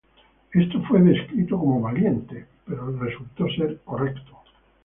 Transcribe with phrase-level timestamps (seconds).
[0.51, 4.35] Esto fue descrito como "valiente", pero resultó ser correcto.